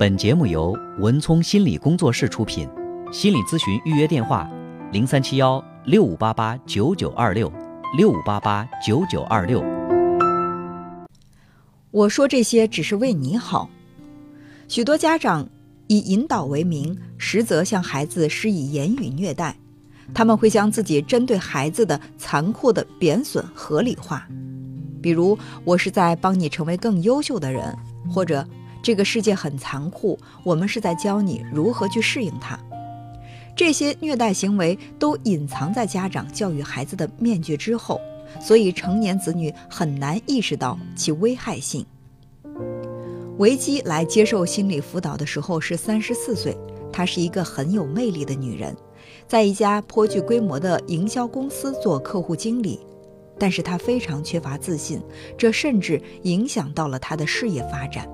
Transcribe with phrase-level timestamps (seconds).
[0.00, 2.66] 本节目由文聪心理工作室出品，
[3.12, 4.50] 心理咨询预约电话：
[4.92, 7.52] 零三七幺六五八八九九二六
[7.98, 9.62] 六五八八九九二六。
[11.90, 13.68] 我说这些只是为你好。
[14.68, 15.46] 许多家长
[15.88, 19.54] 以引导为名，实则向孩子施以言语虐待，
[20.14, 24.26] 他们会将自己针对孩子的残酷的贬损合理化，
[25.02, 27.76] 比如“我是在帮你成为更优秀的人”，
[28.10, 28.42] 或者。
[28.82, 32.58] 这个世界很残酷，我们是在教你如何去适应它。
[33.56, 38.00] 这些虐待行为都隐藏在家长教育孩子的面具之后，
[38.40, 41.84] 所以成年子女很难意识到其危害性。
[43.38, 46.56] 维基来接受心理辅导的时候是三十四岁，
[46.92, 48.74] 她是一个很有魅力的女人，
[49.26, 52.80] 在一家颇具规模的营销公司做客户经理，
[53.38, 55.02] 但是她非常缺乏自信，
[55.36, 58.08] 这甚至影响到了她的事业发展。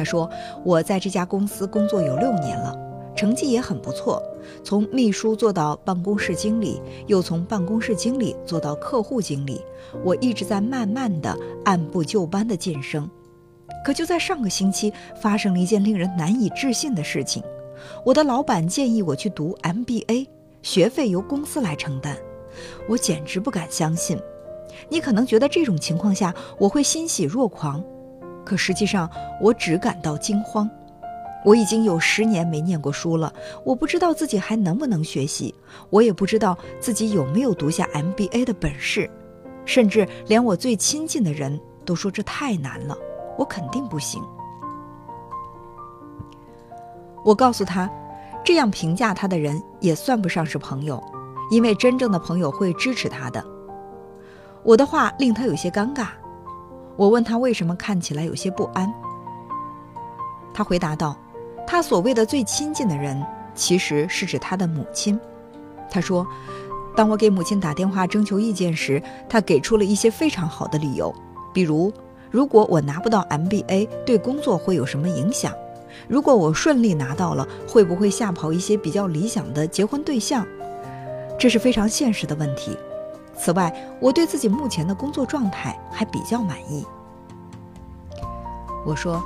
[0.00, 0.26] 他说
[0.64, 2.74] ：“我在这家公司工作有六年了，
[3.14, 4.22] 成绩也很不错，
[4.64, 9.60] 从秘书做到办公室经理，又从办公室经理做到客户经理。
[10.02, 13.06] 我一直在慢慢的按部就班的晋升。
[13.84, 17.42] 可就在上个星期，发生了一件令人难以置信的事情。
[18.02, 20.26] 我的老板建议我去读 MBA，
[20.62, 22.16] 学费由公司来承担。
[22.88, 24.18] 我简直不敢相信。
[24.88, 27.84] 你可能觉得这种情况下我会欣喜若狂。”
[28.44, 29.08] 可实际上，
[29.40, 30.68] 我只感到惊慌。
[31.42, 33.32] 我已经有十年没念过书了，
[33.64, 35.54] 我不知道自己还能不能学习，
[35.88, 39.10] 我也不知道自己有没有读下 MBA 的本事。
[39.64, 42.96] 甚至连我最亲近的人都说这太难了，
[43.38, 44.22] 我肯定不行。
[47.24, 47.88] 我告诉他，
[48.44, 51.02] 这样评价他的人也算不上是朋友，
[51.50, 53.42] 因为真正的朋友会支持他的。
[54.62, 56.08] 我的话令他有些尴尬。
[57.00, 58.92] 我问他为什么看起来有些不安，
[60.52, 61.16] 他回答道
[61.66, 65.18] ：“他所谓的最亲近的人，其实是指他的母亲。”
[65.88, 66.26] 他说
[66.94, 71.10] ：“当我给母亲打电话征求意见时，他给出了一些非常好的理由，
[71.54, 71.90] 比如
[72.30, 75.54] 如果我拿不到 MBA，对工作会有什么影响？
[76.06, 80.46] 如果我顺利拿到了，会不会吓跑一些比较理想的结婚对象？
[81.38, 82.76] 这是非常现实的问题。”
[83.40, 86.84] 此外，我对自己目前的工作状态还比较满意。
[88.84, 89.22] 我说，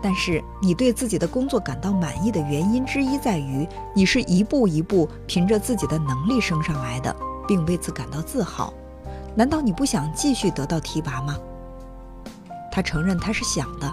[0.00, 7.14] 但是你对自己的工作感到满意的原因之一在于，你是一步一步凭着自己的能力升上来的，
[7.48, 8.72] 并为此感到自豪。
[9.34, 11.36] 难道你不想继续得到提拔吗？
[12.70, 13.92] 他承认他是想的。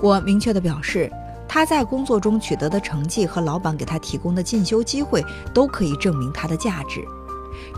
[0.00, 1.10] 我明确地表示，
[1.48, 7.04] 他在工作中取得的成绩和老板给他提供的进修机会都可以证明他的价值。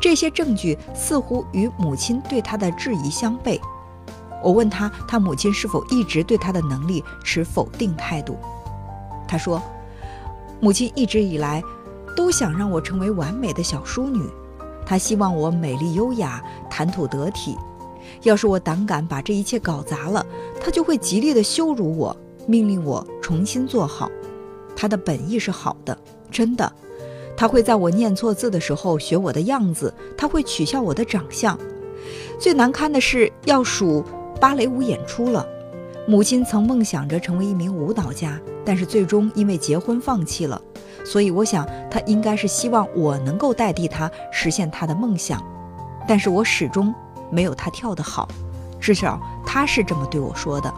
[0.04, 3.58] 这些证据似乎与母亲对他的质疑相悖。
[4.42, 8.36] 我问他，他母亲是否一直对他的能力持否定态度？
[9.26, 9.62] 他说，
[10.60, 11.62] 母亲一直以来
[12.14, 14.28] 都想让我成为完美的小淑女，
[14.84, 17.56] 她希望我美丽优雅、谈吐得体。
[18.24, 20.26] 要是我胆敢把这一切搞砸了，
[20.60, 22.14] 她就会极力的羞辱我，
[22.46, 24.10] 命令我重新做好。
[24.76, 25.96] 她的本意是好的，
[26.30, 26.70] 真的。
[27.36, 31.58] 他会在我念错字的时候学我的样子，他会取笑我的长相。
[32.38, 34.04] 最难堪的是要数
[34.40, 35.46] 芭蕾舞演出了。
[36.06, 40.60] 母亲曾梦想着成为一名舞蹈家，但是最终因为结婚放弃了。
[41.04, 45.42] 所以我想，他应该是希望我能够代替他实现他的梦想。
[46.06, 46.94] 但是我始终
[47.30, 48.28] 没有他跳得好，
[48.78, 50.72] 至少他是这么对我说的。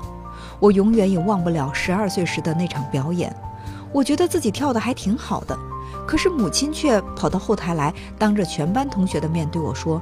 [0.60, 3.34] 我永远也忘不了十二岁时的那场表演，
[3.96, 5.58] 我觉得自己跳得还挺好的。
[6.06, 9.98] 可是母亲却跑到后台来，当着全班同学的面对我说：“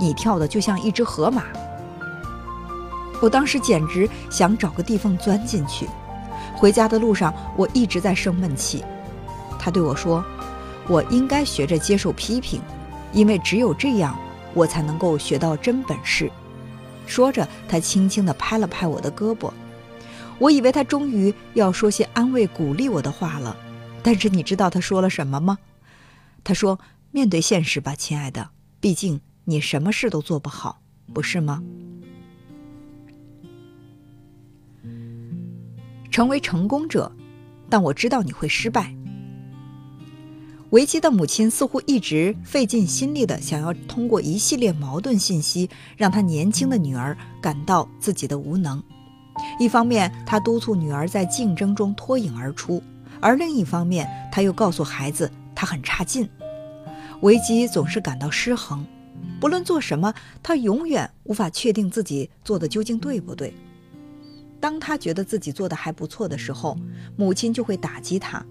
[0.00, 1.42] 你跳的就像一只河马。”
[3.20, 5.86] 我当时简直想找个地缝钻进去。
[6.56, 8.82] 回家的路上，我一直在生闷气。
[9.58, 10.24] 他对我说
[10.88, 12.62] ：“我应该学着接受批评，
[13.12, 14.18] 因为只有这样，
[14.54, 16.32] 我才能够学到真本事。”
[17.06, 19.50] 说着，他轻轻地拍了拍我的胳膊。
[20.38, 23.56] 我以为他终于要说些安慰、鼓励我的话了。
[24.02, 25.58] 但是你知道他说了什么吗？
[26.42, 26.78] 他说
[27.10, 30.82] ：“面对现实吧，亲爱的，毕竟你什么事都做不好，
[31.12, 31.62] 不是吗？”
[36.10, 37.10] 成为成功者，
[37.70, 38.94] 但我知道你会失败。
[40.70, 48.82] 维基的母亲似乎一直费尽心力的想要通过一系列矛盾信息，让他年轻的女儿感到自己的无能。
[49.58, 52.82] 一方面，他督促女儿在竞争中脱颖而出。
[53.20, 56.28] 而另一方面，他又告诉孩子他很差劲。
[57.20, 58.84] 维基总是感到失衡，
[59.40, 60.12] 不论做什么，
[60.42, 63.54] 他永远无法确定自己做的究竟对不对。
[64.60, 66.76] 当他觉得自己做的还不错的时候，
[67.16, 68.44] 母亲就会打击他；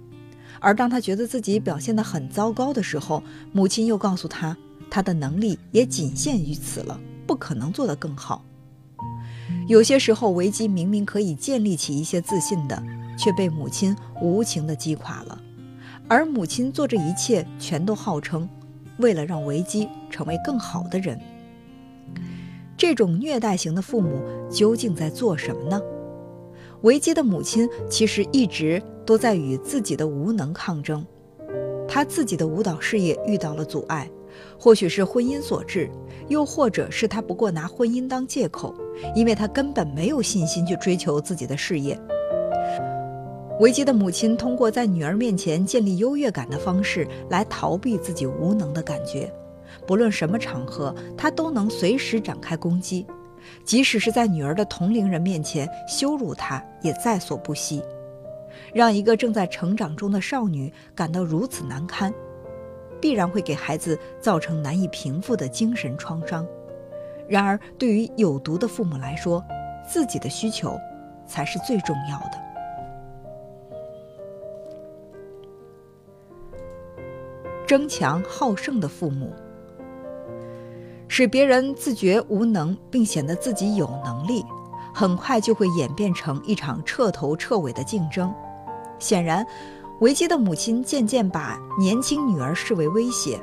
[0.60, 3.22] 而当他觉得自己表现得很糟糕的时候，
[3.52, 4.56] 母亲又告诉他，
[4.90, 8.44] 他的能力也仅限于此了，不可能做得更好。
[9.68, 12.84] 有些时候，维基明明可以建立起一些自信的，
[13.18, 15.42] 却被母亲无情地击垮了。
[16.08, 18.48] 而母亲做这一切，全都号称
[18.98, 21.20] 为了让维基成为更好的人。
[22.76, 24.22] 这种虐待型的父母
[24.52, 25.82] 究竟在做什么呢？
[26.82, 31.06] 维基的母亲其实一直都在与自己的无能抗争，
[31.88, 34.10] 她自己的舞蹈事业遇到了阻碍。
[34.58, 35.90] 或许是婚姻所致，
[36.28, 38.74] 又或者是他不过拿婚姻当借口，
[39.16, 42.00] 因为他根本没有信心去追求自己的事业。
[43.60, 49.32] 维基的母亲通过在女儿面前建立优越感的方式来逃避自己无能的感觉，
[49.86, 53.06] 不论什么场合，她都能随时展开攻击，
[53.64, 57.84] 即使是在女儿的同龄人面前羞辱她，也在所不惜，
[58.74, 62.12] 让一个正在成长中的少女感到如此难堪。
[63.04, 66.48] 必然会给孩子造成难以平复的精神创伤。
[67.28, 69.44] 然而，对于有毒的父母来说，
[69.86, 70.80] 自己的需求
[71.28, 72.42] 才是最重要的。
[77.68, 79.34] 争强好胜的父母，
[81.10, 84.46] 使别人自觉无能，并显得自己有能力，
[84.96, 88.34] 很快就会演变成一场彻头彻尾的竞争。
[88.98, 89.46] 显然。
[90.00, 93.40] 维基的母亲渐渐把年轻女儿视为威胁。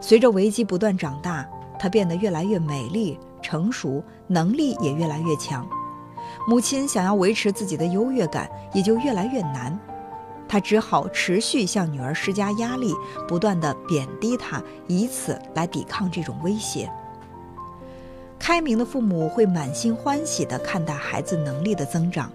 [0.00, 1.44] 随着维基不断长大，
[1.78, 5.66] 她变得越来越美丽、成熟，能力也越来越强。
[6.46, 9.76] 母亲想要维持自己的优越感，也就越来越难。
[10.46, 12.94] 她只好持续向女儿施加压力，
[13.26, 16.90] 不断地贬低她，以此来抵抗这种威胁。
[18.38, 22.30] 开明的父母会满心欢喜地看待孩子能力的增长。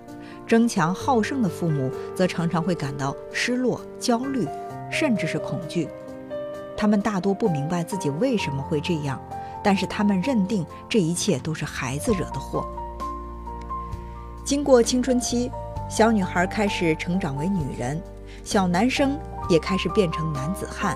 [0.48, 4.48] 争强好胜的父母则常常会感到失落、焦虑，
[4.92, 5.88] 甚至是恐惧。
[6.78, 9.20] 他们大多不明白自己为什么会这样，
[9.64, 12.68] 但是他们认定这一切都是孩子惹的祸。
[14.44, 15.50] 经过青春期，
[15.90, 18.00] 小女孩开始成长为女人，
[18.44, 19.18] 小男生
[19.50, 20.96] 也开始变成男子汉。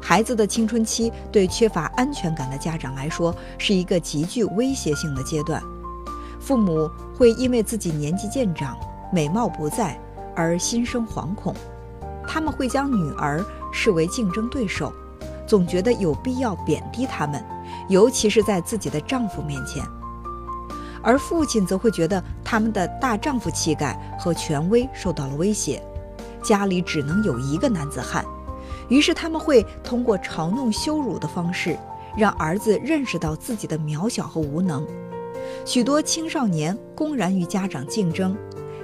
[0.00, 5.62] 孩子的青春期对缺乏安全感的家长来说，是一个极具威胁性的阶段。
[6.42, 8.76] 父母会因为自己年纪渐长、
[9.12, 9.96] 美貌不在
[10.34, 11.54] 而心生惶恐，
[12.26, 14.92] 他们会将女儿视为竞争对手，
[15.46, 17.42] 总觉得有必要贬低他们，
[17.88, 19.84] 尤其是在自己的丈夫面前。
[21.00, 25.80] 而父亲则会觉得他们的大丈夫气概和权威受到了威胁，
[26.42, 28.24] 家里只能有一个男子汉，
[28.88, 31.78] 于是他们会通过嘲弄、羞辱的方式，
[32.16, 34.84] 让儿子认识到自己的渺小和无能。
[35.64, 38.36] 许多青少年公然与家长竞争，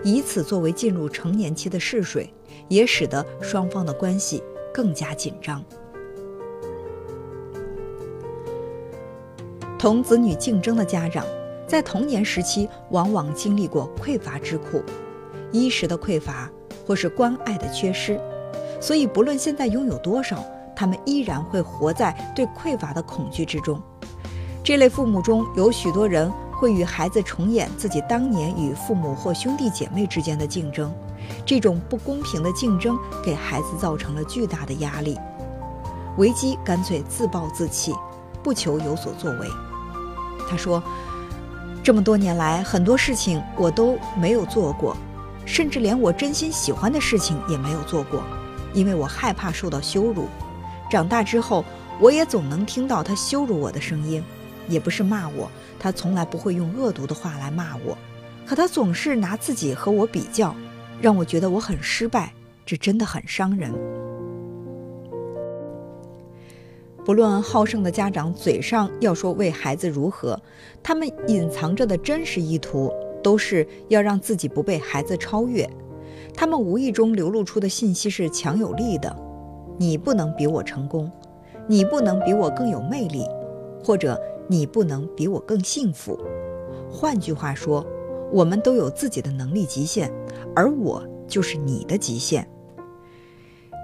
[0.04, 2.32] 以此作为进入成年期的试水，
[2.68, 5.62] 也使得双方的关系更加紧张。
[9.78, 11.24] 同子女竞争的家长，
[11.66, 14.82] 在童年时期往往经历过匮乏之苦，
[15.52, 16.50] 衣食的匮乏
[16.86, 18.20] 或是关爱的缺失，
[18.80, 20.44] 所以不论现在拥有多少，
[20.74, 23.80] 他们依然会活在对匮乏的恐惧之中。
[24.64, 26.30] 这类父母中有许多人。
[26.58, 30.92] 会与孩子重演自己当年与父母或兄弟姐妹之间的竞争，
[31.46, 35.16] 这种不公平的竞争给孩子造成了巨大的压力。
[36.16, 37.94] 维基干脆自暴自弃，
[38.42, 39.48] 不求有所作为。
[40.50, 40.82] 他说
[41.80, 44.96] ：“这么多年来，很多事情我都没有做过，
[45.46, 48.20] 甚至连我真心喜欢的事情也没有做过，
[48.74, 50.26] 因为我害怕受到羞辱。
[50.90, 51.64] 长大之后，
[52.00, 54.20] 我也总能听到他羞辱我的声音。”
[54.68, 57.96] 也不是骂我，他从来不会用恶毒的话来骂我，
[58.46, 60.54] 可他总是拿自己和我比较，
[61.00, 62.32] 让我觉得我很失败，
[62.66, 63.72] 这真的很伤人。
[67.04, 70.38] 不论好胜的家长嘴上要说为孩子如何，
[70.82, 75.66] 他们隐藏着的真实意图都是要让自己不被孩子超越。
[76.34, 79.16] 他们无意中流露出的信息是强有力的：
[79.78, 81.10] 你不能比我成功，
[81.66, 83.24] 你不能比我更有魅力，
[83.82, 84.20] 或者。
[84.48, 86.18] 你不能比我更幸福。
[86.90, 87.86] 换句话说，
[88.32, 90.10] 我们都有自己的能力极限，
[90.56, 92.48] 而我就是你的极限。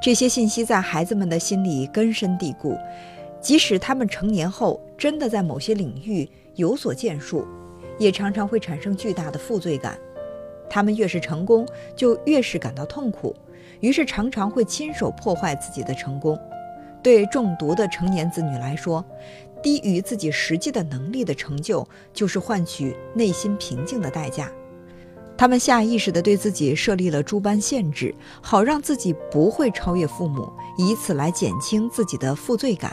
[0.02, 2.76] 这些信息在孩子们的心里根深蒂固，
[3.40, 7.46] 即使他们成年后真的在某些领域有所建树，
[7.98, 9.98] 也常常会产生巨大的负罪感。
[10.68, 13.34] 他们越是成功，就越是感到痛苦，
[13.80, 16.38] 于是常常会亲手破坏自己的成功。
[17.02, 19.04] 对中毒的成年子女来说，
[19.64, 24.52] 低于自己实际的能力的成就，就是换取内心平静的代价。
[25.38, 32.92] 他们下意识地对自己设立了诸般限制，好让自己不会超越父母，以此来减轻自己的负罪感。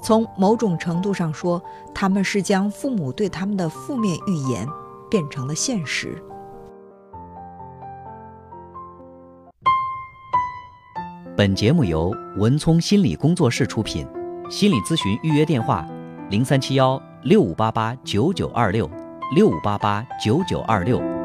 [0.00, 1.60] 从某种程度上说，
[1.92, 4.64] 他们是将父母对他们的负面预言
[5.10, 6.22] 变成了现实。
[11.36, 14.06] 本节目由文聪心理工作室出品，
[14.48, 15.86] 心理咨询预约电话：
[16.28, 18.90] 零三七幺六五八八九九二六
[19.34, 21.15] 六五八八九九二六。